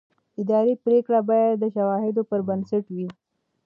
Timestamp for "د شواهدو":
1.59-2.21